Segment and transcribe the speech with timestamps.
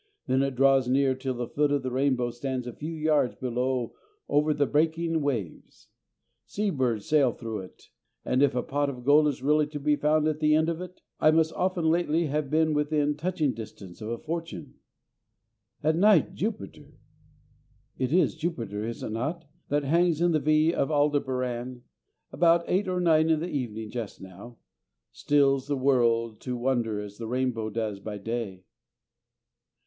[0.25, 3.93] Then it draws near till the foot of the rainbow stands a few yards below
[4.27, 5.89] over the breaking waves.
[6.47, 7.91] Sea birds sail through it,
[8.25, 10.81] and, if a pot of gold is really to be found at the end of
[10.81, 14.73] it, I must often lately have been within touching distance of a fortune....
[15.83, 16.97] At night, Jupiter
[17.99, 19.45] it is Jupiter, is it not?
[19.69, 21.83] that hangs in the V of Aldebaran
[22.31, 24.57] about eight or nine in the evening just now
[25.11, 28.63] stills the world to wonder as the rainbow does by day.